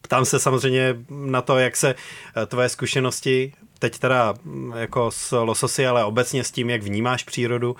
[0.00, 1.94] Ptám se samozřejmě na to, jak se
[2.36, 3.52] eh, tvoje zkušenosti,
[3.82, 7.76] teď teda mm, jako s lososy, ale obecně s tím, jak vnímáš přírodu,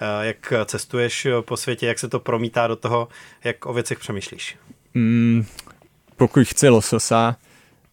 [0.00, 3.08] eh, jak cestuješ po světě, jak se to promítá do toho,
[3.44, 4.56] jak o věcech přemýšlíš.
[4.94, 5.44] Mm,
[6.16, 7.36] pokud chce lososa,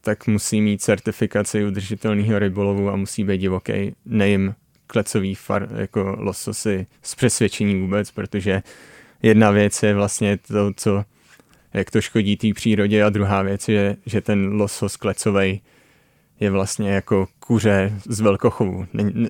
[0.02, 4.56] tak musí mít certifikaci udržitelného rybolovu a musí být divoký, nejim
[4.88, 8.64] klecový far, jako lososy s přesvědčením vůbec, protože
[9.22, 11.04] jedna věc je vlastně to, co,
[11.74, 15.62] jak to škodí té přírodě a druhá věc je, že ten losos klecový
[16.42, 18.88] je vlastně jako kuře z velkochovu.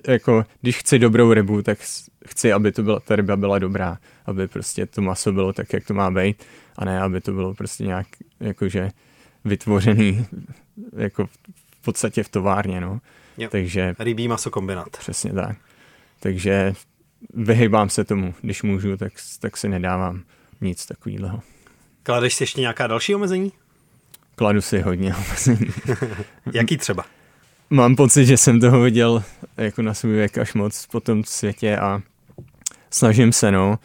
[0.08, 1.78] Jako, když chci dobrou rybu, tak
[2.26, 5.84] chci, aby to byla, ta ryba byla dobrá, aby prostě to maso bylo tak, jak
[5.84, 6.44] to má být
[6.76, 8.06] a ne, aby to bylo prostě nějak
[8.40, 8.90] jakože
[9.44, 10.26] vytvořený
[10.96, 11.26] jako
[11.80, 13.00] v podstatě v továrně, no.
[13.38, 13.48] Jo.
[13.52, 13.94] Takže...
[13.98, 14.96] Rybí maso kombinát.
[14.98, 15.56] Přesně tak.
[16.20, 16.72] Takže
[17.34, 20.22] vyhybám se tomu, když můžu, tak, tak si nedávám
[20.60, 21.40] nic takového.
[22.02, 23.52] Kladeš si ještě nějaká další omezení?
[24.34, 25.70] Kladu si hodně omezení.
[26.54, 27.04] Jaký třeba?
[27.70, 29.24] Mám pocit, že jsem toho viděl
[29.56, 32.02] jako na svůj věk až moc po tom světě a
[32.90, 33.78] snažím se, no.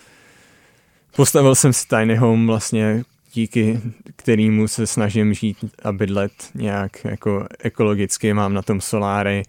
[1.15, 3.81] Postavil jsem si tiny home vlastně díky
[4.15, 9.43] kterýmu se snažím žít a bydlet nějak jako ekologicky, mám na tom soláry,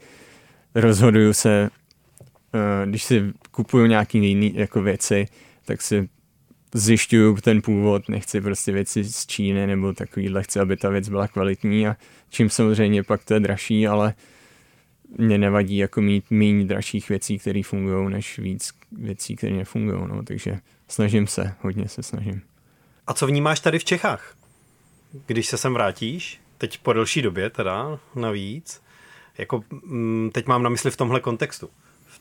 [0.74, 1.70] rozhoduju se,
[2.54, 5.26] eh, když si kupuju nějaký jiný jako věci,
[5.64, 6.08] tak si
[6.74, 11.28] zjišťuju ten původ, nechci prostě věci z Číny nebo takovýhle, chci, aby ta věc byla
[11.28, 11.96] kvalitní a
[12.30, 14.14] čím samozřejmě pak to je dražší, ale
[15.18, 20.22] mě nevadí jako mít méně dražších věcí, které fungují, než víc věcí, které nefungují, no,
[20.22, 22.42] takže snažím se, hodně se snažím.
[23.06, 24.36] A co vnímáš tady v Čechách?
[25.26, 28.82] Když se sem vrátíš, teď po delší době teda navíc,
[29.38, 31.70] jako mm, teď mám na mysli v tomhle kontextu,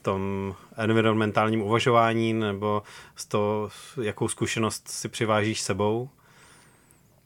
[0.02, 2.84] tom environmentálním uvažování nebo
[3.16, 3.70] z toho,
[4.02, 6.10] jakou zkušenost si přivážíš sebou?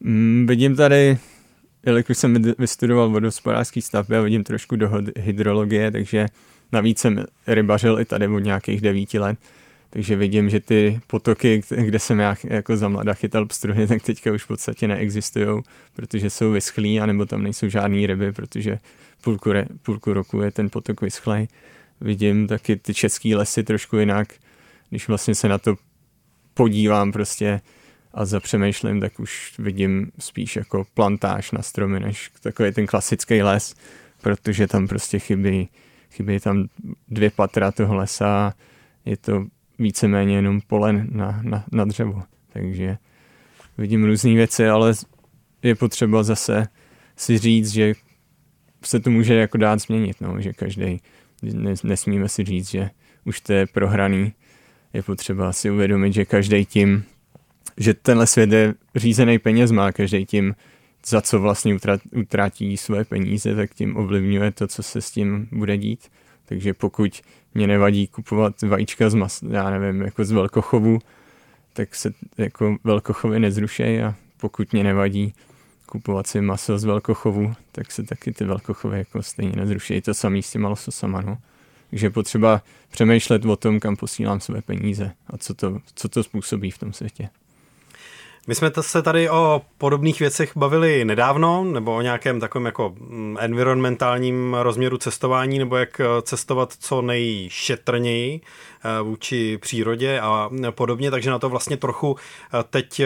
[0.00, 1.18] Mm, vidím tady,
[1.86, 6.26] jelikož jsem vystudoval vodospodářský stavby a vidím trošku do hydrologie, takže
[6.72, 9.38] navíc jsem rybařil i tady od nějakých devíti let,
[9.90, 14.32] takže vidím, že ty potoky, kde jsem já jako za mladá chytal pstruhy, tak teďka
[14.32, 15.62] už v podstatě neexistují,
[15.96, 18.78] protože jsou vyschlí, anebo tam nejsou žádné ryby, protože
[19.20, 21.48] půlku, re, půlku roku je ten potok vyschlej.
[22.02, 24.34] Vidím taky ty české lesy trošku jinak,
[24.90, 25.76] když vlastně se na to
[26.54, 27.60] podívám prostě
[28.14, 33.74] a zapřemýšlím, tak už vidím spíš jako plantáž na stromy, než takový ten klasický les,
[34.20, 35.68] protože tam prostě chybí,
[36.10, 36.68] chybí tam
[37.08, 38.54] dvě patra toho lesa,
[39.04, 39.46] je to
[39.78, 42.22] víceméně jenom pole na, na, na dřevo.
[42.52, 42.98] Takže
[43.78, 44.94] vidím různé věci, ale
[45.62, 46.68] je potřeba zase
[47.16, 47.94] si říct, že
[48.84, 51.00] se to může jako dát změnit, no, že každý,
[51.84, 52.90] nesmíme si říct, že
[53.24, 54.32] už to je prohraný.
[54.92, 57.04] Je potřeba si uvědomit, že každý tím,
[57.76, 60.54] že tenhle svět je řízený peněz má, každý tím,
[61.06, 61.76] za co vlastně
[62.16, 66.08] utratí své peníze, tak tím ovlivňuje to, co se s tím bude dít.
[66.44, 67.22] Takže pokud
[67.54, 70.98] mě nevadí kupovat vajíčka z mas, já nevím, jako z velkochovu,
[71.72, 75.34] tak se jako velkochovy nezrušej a pokud mě nevadí
[75.86, 80.00] kupovat si maso z velkochovu, tak se taky ty velkochovy jako stejně nezrušejí.
[80.00, 81.38] To samý s těma lososama, no.
[81.90, 86.22] Takže je potřeba přemýšlet o tom, kam posílám své peníze a co to, co to
[86.22, 87.28] způsobí v tom světě.
[88.46, 93.36] My jsme se tady o podobných věcech bavili nedávno, nebo o nějakém takovém jako mm,
[93.40, 101.30] environmentálním rozměru cestování, nebo jak eh, cestovat co nejšetrněji eh, vůči přírodě a podobně, takže
[101.30, 103.02] na to vlastně trochu eh, teď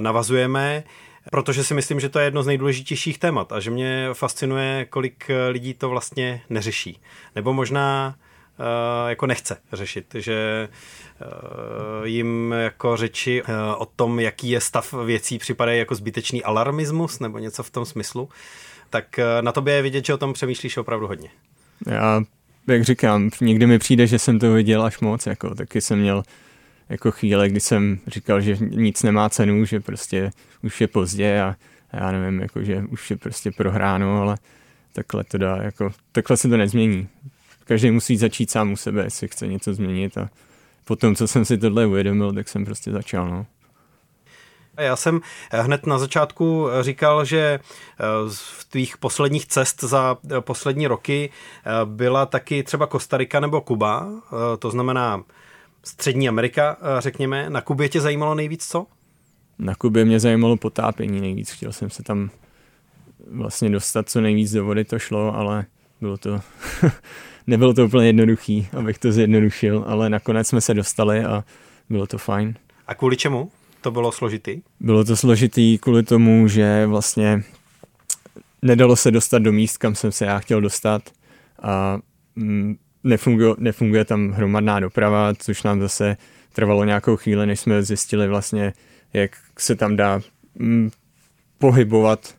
[0.00, 0.84] navazujeme
[1.30, 5.30] protože si myslím, že to je jedno z nejdůležitějších témat a že mě fascinuje, kolik
[5.48, 7.00] lidí to vlastně neřeší.
[7.34, 8.14] Nebo možná
[8.58, 10.68] uh, jako nechce řešit, že
[11.20, 13.42] uh, jim jako řeči
[13.76, 18.28] o tom, jaký je stav věcí, připadají jako zbytečný alarmismus nebo něco v tom smyslu,
[18.90, 21.28] tak na tobě je vidět, že o tom přemýšlíš opravdu hodně.
[21.86, 22.22] Já,
[22.68, 26.22] jak říkám, někdy mi přijde, že jsem to viděl až moc, jako taky jsem měl
[26.88, 30.30] jako chvíle, kdy jsem říkal, že nic nemá cenu, že prostě
[30.62, 31.56] už je pozdě a
[31.92, 34.36] já nevím, jako, že už je prostě prohráno, ale
[34.92, 37.08] takhle to dá, jako, takhle se to nezmění
[37.66, 40.28] každý musí začít sám u sebe, jestli chce něco změnit a
[40.84, 43.46] potom, co jsem si tohle uvědomil, tak jsem prostě začal, no.
[44.78, 45.20] Já jsem
[45.50, 51.70] hned na začátku říkal, že eh, v tvých posledních cest za eh, poslední roky eh,
[51.84, 54.08] byla taky třeba Kostarika nebo Kuba,
[54.58, 55.22] to znamená
[55.86, 57.50] Střední Amerika, řekněme.
[57.50, 58.86] Na Kubě tě zajímalo nejvíc co?
[59.58, 61.50] Na Kubě mě zajímalo potápění nejvíc.
[61.50, 62.30] Chtěl jsem se tam
[63.30, 65.66] vlastně dostat co nejvíc do vody, to šlo, ale
[66.00, 66.40] bylo to
[67.46, 71.44] nebylo to úplně jednoduchý, abych to zjednodušil, ale nakonec jsme se dostali a
[71.90, 72.54] bylo to fajn.
[72.86, 74.62] A kvůli čemu to bylo složitý?
[74.80, 77.42] Bylo to složitý kvůli tomu, že vlastně
[78.62, 81.02] nedalo se dostat do míst, kam jsem se já chtěl dostat
[81.62, 81.98] a
[82.36, 86.16] mm, nefunguje, nefunguje tam hromadná doprava, což nám zase
[86.52, 88.72] trvalo nějakou chvíli, než jsme zjistili vlastně,
[89.12, 90.20] jak se tam dá
[90.54, 90.90] mm,
[91.58, 92.34] pohybovat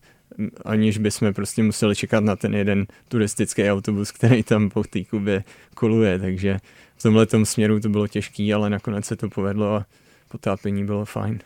[0.66, 5.44] aniž bychom prostě museli čekat na ten jeden turistický autobus, který tam po té Kubě
[5.76, 6.60] koluje, takže
[6.98, 9.86] v tomhle směru to bylo těžké, ale nakonec se to povedlo a
[10.28, 11.40] potápění bylo fajn.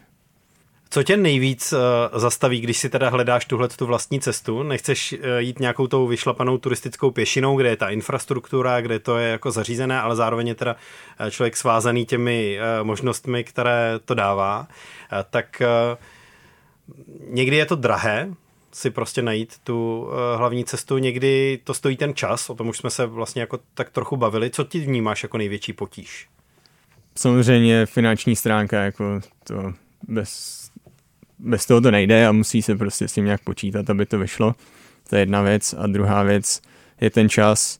[0.94, 4.64] Co tě nejvíc uh, zastaví, když si teda hledáš tuhle tu vlastní cestu?
[4.64, 9.30] Nechceš uh, jít nějakou tou vyšlapanou turistickou pěšinou, kde je ta infrastruktura, kde to je
[9.30, 10.76] jako zařízené, ale zároveň je teda
[11.20, 14.68] eh, člověk svázaný těmi možnostmi, které to dává.
[15.30, 15.62] Tak
[17.28, 18.34] někdy je to drahé,
[18.72, 20.98] si prostě najít tu hlavní cestu.
[20.98, 24.50] Někdy to stojí ten čas, o tom už jsme se vlastně jako tak trochu bavili.
[24.50, 26.28] Co ti vnímáš jako největší potíž?
[27.16, 29.74] Samozřejmě finanční stránka, jako to
[30.08, 30.61] bez,
[31.42, 34.56] bez toho to nejde a musí se prostě s tím nějak počítat, aby to vyšlo.
[35.10, 35.76] To je jedna věc.
[35.78, 36.62] A druhá věc
[37.02, 37.80] je ten čas.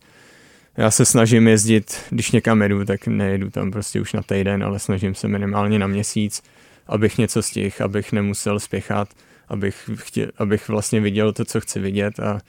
[0.78, 4.80] Já se snažím jezdit, když někam jedu, tak nejedu tam prostě už na týden, ale
[4.80, 6.44] snažím se minimálně na měsíc,
[6.88, 9.10] abych něco stihl, abych nemusel spěchat,
[9.48, 12.40] abych, chtěl, abych vlastně viděl to, co chci vidět a,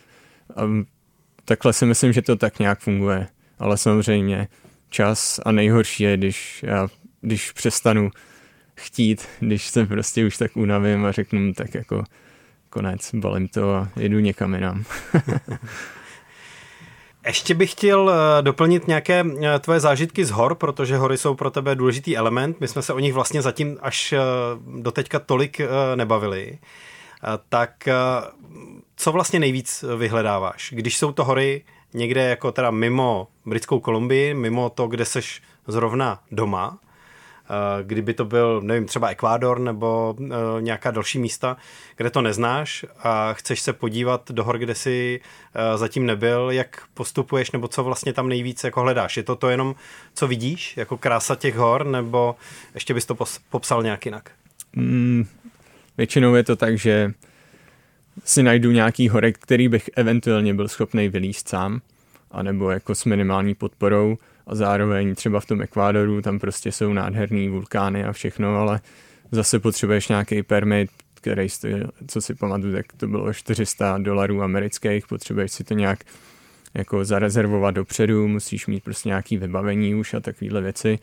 [0.56, 0.62] a
[1.44, 3.26] takhle si myslím, že to tak nějak funguje.
[3.58, 4.48] Ale samozřejmě
[4.90, 6.88] čas a nejhorší je, když já,
[7.20, 8.10] když přestanu
[8.82, 12.04] chtít, když se prostě už tak unavím a řeknu tak jako
[12.70, 14.84] konec, balím to a jedu někam jinam.
[17.26, 21.50] Ještě bych chtěl eh, doplnit nějaké eh, tvoje zážitky z hor, protože hory jsou pro
[21.50, 22.60] tebe důležitý element.
[22.60, 24.18] My jsme se o nich vlastně zatím až eh,
[24.80, 25.60] do teďka tolik
[25.94, 26.58] nebavili.
[27.48, 27.88] Tak
[28.96, 30.72] co vlastně nejvíc vyhledáváš?
[30.76, 31.64] Když jsou to hory
[31.94, 36.78] někde jako teda mimo Britskou Kolumbii, mimo to, kde seš zrovna doma,
[37.82, 41.56] kdyby to byl, nevím, třeba Ekvádor nebo eh, nějaká další místa,
[41.96, 45.20] kde to neznáš a chceš se podívat do hor, kde jsi
[45.54, 49.16] eh, zatím nebyl, jak postupuješ nebo co vlastně tam nejvíce jako hledáš?
[49.16, 49.74] Je to to jenom,
[50.14, 52.36] co vidíš, jako krása těch hor, nebo
[52.74, 53.16] ještě bys to
[53.50, 54.30] popsal nějak jinak?
[54.76, 55.26] Mm,
[55.98, 57.12] většinou je to tak, že
[58.24, 61.80] si najdu nějaký horek, který bych eventuálně byl schopný vylíst sám,
[62.30, 67.48] anebo jako s minimální podporou a zároveň třeba v tom Ekvádoru tam prostě jsou nádherný
[67.48, 68.80] vulkány a všechno, ale
[69.30, 71.74] zase potřebuješ nějaký permit, který stojí,
[72.06, 76.04] co si pamatuju, tak to bylo 400 dolarů amerických, potřebuješ si to nějak
[76.74, 80.98] jako zarezervovat dopředu, musíš mít prostě nějaký vybavení už a takovéhle věci.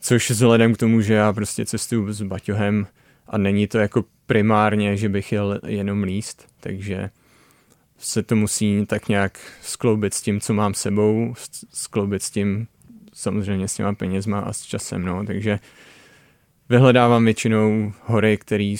[0.00, 2.86] Což vzhledem k tomu, že já prostě cestuju s baťohem
[3.26, 7.10] a není to jako primárně, že bych jel jenom líst, takže
[7.98, 11.34] se to musí tak nějak skloubit s tím, co mám sebou,
[11.72, 12.66] skloubit s tím
[13.12, 15.58] samozřejmě s těma penězma a s časem, no, takže
[16.68, 18.74] vyhledávám většinou hory, které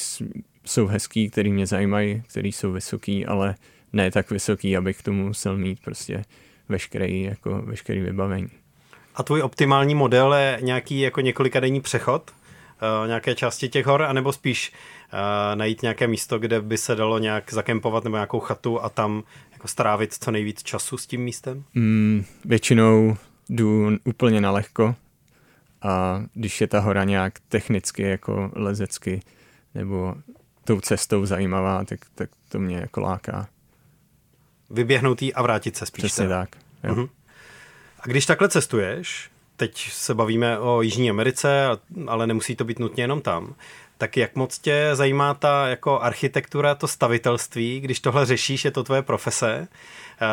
[0.64, 3.54] jsou hezký, které mě zajímají, které jsou vysoký, ale
[3.92, 6.24] ne tak vysoký, abych k tomu musel mít prostě
[6.68, 8.48] veškerý, jako veškerý vybavení.
[9.14, 12.30] A tvůj optimální model je nějaký jako několika denní přechod?
[12.82, 14.72] Uh, nějaké části těch hor, anebo spíš
[15.54, 19.68] najít nějaké místo, kde by se dalo nějak zakempovat nebo nějakou chatu a tam jako
[19.68, 21.64] strávit co nejvíc času s tím místem?
[21.74, 23.16] Mm, většinou
[23.48, 24.94] jdu úplně na lehko
[25.82, 29.20] a když je ta hora nějak technicky jako lezecky
[29.74, 30.14] nebo
[30.64, 33.48] tou cestou zajímavá, tak, tak to mě jako láká.
[34.70, 36.04] Vyběhnout a vrátit se spíš.
[36.04, 36.48] Přesně tak.
[36.84, 36.94] Jo.
[36.94, 37.08] Uh-huh.
[38.00, 41.66] A když takhle cestuješ, teď se bavíme o Jižní Americe,
[42.06, 43.54] ale nemusí to být nutně jenom tam,
[43.98, 48.84] tak jak moc tě zajímá ta jako architektura, to stavitelství, když tohle řešíš, je to
[48.84, 49.68] tvoje profese,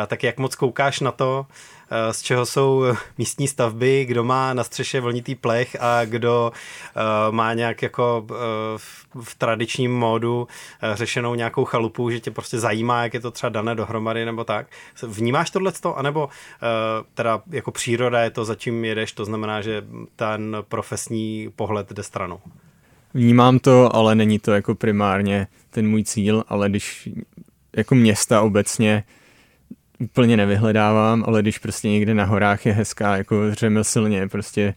[0.06, 1.46] tak jak moc koukáš na to,
[1.90, 2.84] eh, z čeho jsou
[3.18, 8.26] místní stavby, kdo má na střeše vlnitý plech a kdo eh, má nějak jako
[9.22, 10.48] v tradičním módu
[10.94, 14.66] řešenou nějakou chalupu, že tě prostě zajímá, jak je to třeba dané dohromady nebo tak.
[15.02, 16.28] Vnímáš tohle anebo
[17.14, 19.84] teda jako příroda je to, za čím jedeš, to znamená, že
[20.16, 22.40] ten profesní pohled jde stranou?
[23.14, 27.08] Vnímám to, ale není to jako primárně ten můj cíl, ale když
[27.76, 29.04] jako města obecně
[29.98, 34.74] úplně nevyhledávám, ale když prostě někde na horách je hezká jako řemeslně prostě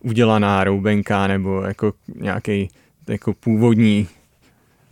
[0.00, 2.68] udělaná roubenka nebo jako nějaký
[3.08, 4.08] jako původní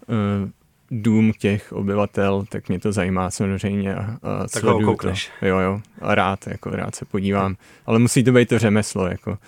[0.06, 0.50] uh,
[0.90, 5.08] dům těch obyvatel, tak mě to zajímá samozřejmě a, a tak sleduju to.
[5.42, 7.56] Jo, jo, a rád, jako rád se podívám.
[7.86, 9.38] Ale musí to být to řemeslo, jako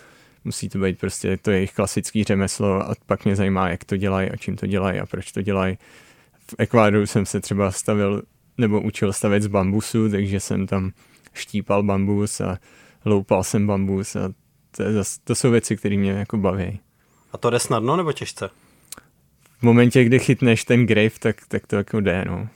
[0.44, 4.30] musí to být prostě to jejich klasický řemeslo a pak mě zajímá, jak to dělají
[4.30, 5.78] a čím to dělají a proč to dělají.
[6.50, 8.22] V Ekvádoru jsem se třeba stavil
[8.58, 10.92] nebo učil stavět z bambusu, takže jsem tam
[11.34, 12.58] štípal bambus a
[13.04, 14.32] loupal jsem bambus a
[14.76, 16.80] to, je zas, to jsou věci, které mě jako baví.
[17.32, 18.50] A to jde snadno nebo těžce?
[19.58, 22.48] V momentě, kdy chytneš ten grave, tak, tak to jako jde, no.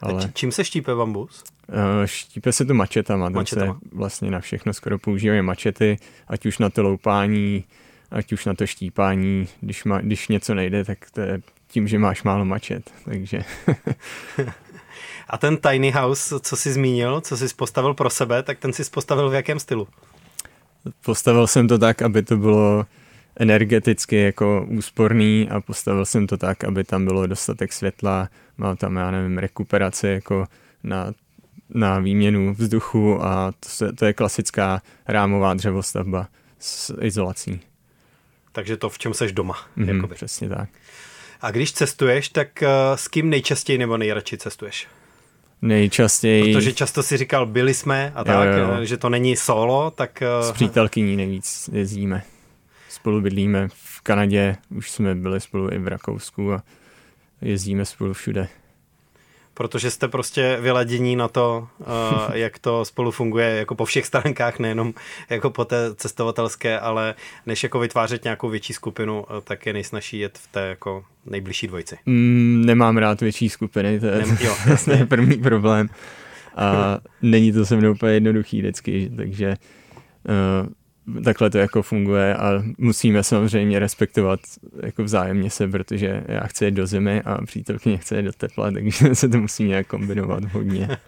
[0.00, 0.30] Ale...
[0.34, 1.44] čím se štípe bambus?
[1.68, 3.72] Uh, štípe se to mačetama, mačetama.
[3.72, 5.96] se vlastně na všechno skoro používají mačety,
[6.28, 7.64] ať už na to loupání,
[8.10, 11.98] ať už na to štípání, když, má, když něco nejde, tak to je tím, že
[11.98, 13.44] máš málo mačet, takže...
[15.30, 18.90] A ten tiny house, co jsi zmínil, co jsi postavil pro sebe, tak ten jsi
[18.90, 19.88] postavil v jakém stylu?
[21.04, 22.86] Postavil jsem to tak, aby to bylo
[23.36, 28.28] energeticky jako úsporný a postavil jsem to tak, aby tam bylo dostatek světla,
[28.58, 30.46] má tam, já nevím, rekuperaci jako
[30.82, 31.12] na,
[31.68, 36.28] na výměnu vzduchu a to, se, to je klasická rámová dřevostavba
[36.58, 37.60] s izolací.
[38.52, 39.56] Takže to, v čem seš doma.
[39.78, 40.68] Mm-hmm, přesně tak.
[41.40, 42.62] A když cestuješ, tak
[42.94, 44.88] s kým nejčastěji nebo nejradši cestuješ?
[45.62, 46.54] Nejčastěji.
[46.54, 48.84] Protože často si říkal, byli jsme a tak, jo, jo.
[48.84, 50.22] že to není solo, tak...
[50.40, 52.22] S přítelkyní nejvíc jezdíme.
[52.88, 56.62] Spolu bydlíme v Kanadě, už jsme byli spolu i v Rakousku a
[57.42, 58.48] jezdíme spolu všude
[59.54, 61.86] protože jste prostě vyladění na to, uh,
[62.32, 64.94] jak to spolu funguje jako po všech stránkách, nejenom
[65.30, 67.14] jako po té cestovatelské, ale
[67.46, 71.66] než jako vytvářet nějakou větší skupinu, uh, tak je nejsnažší jet v té jako nejbližší
[71.66, 71.98] dvojici.
[72.06, 75.88] Mm, nemám rád větší skupiny, to je, Nem, jo, to je první problém.
[76.56, 79.54] A není to se mnou úplně jednoduchý vždycky, takže
[80.28, 80.68] uh,
[81.24, 84.40] takhle to jako funguje a musíme samozřejmě respektovat
[84.82, 88.70] jako vzájemně se, protože já chci jít do zimy a přítelkyně chce jít do tepla,
[88.70, 90.98] takže se to musí nějak kombinovat hodně.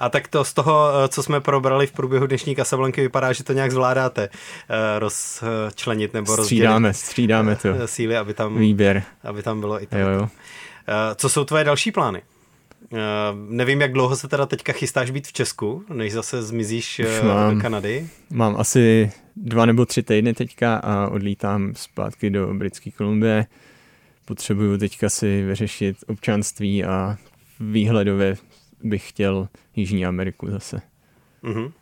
[0.00, 3.52] A tak to z toho, co jsme probrali v průběhu dnešní Kasablanky, vypadá, že to
[3.52, 7.68] nějak zvládáte eh, rozčlenit nebo střídáme, rozdělit střídáme to.
[7.68, 9.02] Eh, síly, aby tam, Výběr.
[9.24, 9.98] aby tam bylo i to.
[9.98, 10.28] Jo, jo.
[10.88, 12.22] Eh, co jsou tvoje další plány?
[12.92, 12.98] Uh,
[13.48, 17.60] nevím, jak dlouho se teda teďka chystáš být v Česku, než zase zmizíš mám, do
[17.60, 18.06] Kanady.
[18.30, 23.46] Mám asi dva nebo tři týdny teďka a odlítám zpátky do Britské Kolumbie.
[24.24, 27.16] Potřebuju teďka si vyřešit občanství a
[27.60, 28.36] výhledově
[28.82, 30.80] bych chtěl Jižní Ameriku zase.
[31.44, 31.72] Uh-huh.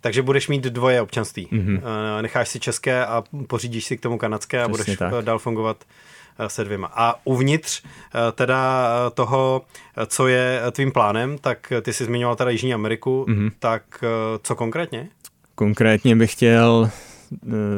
[0.00, 1.46] Takže budeš mít dvoje občanství.
[1.46, 1.78] Uh,
[2.22, 5.24] necháš si české a pořídíš si k tomu kanadské Přesně a budeš tak.
[5.24, 6.90] dál fungovat Eh, se dvěma.
[6.94, 9.62] A uvnitř eh, teda eh, toho,
[10.06, 13.50] co je tvým plánem, tak ty jsi zmiňoval teda Jižní Ameriku, mm-hmm.
[13.58, 14.04] tak
[14.42, 15.08] co konkrétně?
[15.54, 16.90] Konkrétně bych chtěl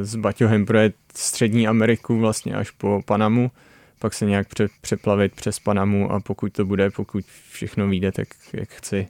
[0.03, 3.51] s Baťohem projet Střední Ameriku vlastně až po Panamu,
[3.99, 8.29] pak se nějak pře- přeplavit přes Panamu a pokud to bude, pokud všechno vyjde tak,
[8.53, 9.09] jak chci,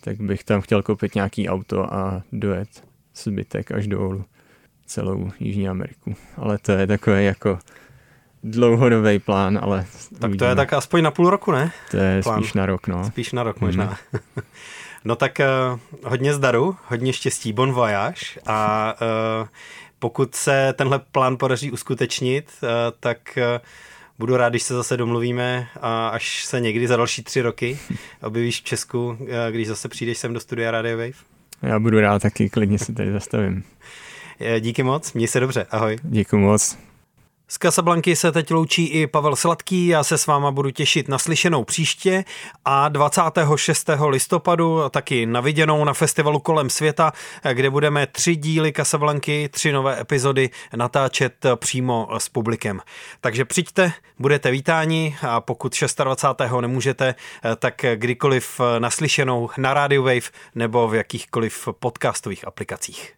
[0.00, 2.68] tak bych tam chtěl koupit nějaký auto a dojet
[3.16, 4.24] zbytek až dolů
[4.86, 6.14] celou Jižní Ameriku.
[6.36, 7.58] Ale to je takové jako
[8.42, 9.86] dlouhodobý plán, ale
[10.18, 10.38] Tak uvidíme.
[10.38, 11.72] to je tak aspoň na půl roku, ne?
[11.90, 12.40] To je plán.
[12.42, 13.04] spíš na rok, no.
[13.04, 13.98] Spíš na rok možná.
[14.12, 14.42] Mm.
[15.04, 15.40] no tak
[15.72, 15.78] uh,
[16.10, 18.94] hodně zdaru, hodně štěstí, bon voyage a
[19.40, 19.48] uh,
[19.98, 22.68] pokud se tenhle plán podaří uskutečnit, uh,
[23.00, 23.42] tak uh,
[24.18, 27.78] budu rád, když se zase domluvíme a až se někdy za další tři roky
[28.22, 29.18] objevíš v Česku,
[29.50, 31.12] když zase přijdeš sem do studia Radio Wave.
[31.62, 33.64] Já budu rád taky, klidně se tady zastavím.
[34.60, 35.98] Díky moc, měj se dobře, ahoj.
[36.02, 36.78] Děkuji moc.
[37.50, 41.18] Z Kasablanky se teď loučí i Pavel Sladký, já se s váma budu těšit na
[41.18, 42.24] slyšenou příště
[42.64, 43.90] a 26.
[44.08, 47.12] listopadu taky na viděnou na festivalu kolem světa,
[47.52, 52.80] kde budeme tři díly Kasablanky, tři nové epizody natáčet přímo s publikem.
[53.20, 56.40] Takže přijďte, budete vítáni a pokud 26.
[56.60, 57.14] nemůžete,
[57.58, 63.17] tak kdykoliv naslyšenou na Radio Wave nebo v jakýchkoliv podcastových aplikacích.